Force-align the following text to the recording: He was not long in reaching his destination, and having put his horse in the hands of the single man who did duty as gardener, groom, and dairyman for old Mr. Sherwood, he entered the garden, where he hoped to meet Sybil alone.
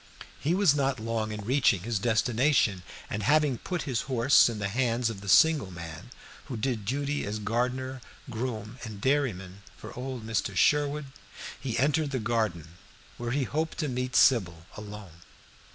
He 0.39 0.55
was 0.55 0.73
not 0.73 0.99
long 0.99 1.31
in 1.31 1.45
reaching 1.45 1.81
his 1.83 1.99
destination, 1.99 2.81
and 3.07 3.21
having 3.21 3.59
put 3.59 3.83
his 3.83 4.01
horse 4.09 4.49
in 4.49 4.57
the 4.57 4.67
hands 4.67 5.11
of 5.11 5.21
the 5.21 5.29
single 5.29 5.69
man 5.69 6.09
who 6.45 6.57
did 6.57 6.85
duty 6.85 7.23
as 7.23 7.37
gardener, 7.37 8.01
groom, 8.27 8.79
and 8.83 8.99
dairyman 8.99 9.61
for 9.77 9.93
old 9.95 10.25
Mr. 10.25 10.55
Sherwood, 10.55 11.05
he 11.59 11.77
entered 11.77 12.09
the 12.09 12.17
garden, 12.17 12.79
where 13.19 13.29
he 13.29 13.43
hoped 13.43 13.77
to 13.77 13.87
meet 13.87 14.15
Sybil 14.15 14.65
alone. 14.75 15.21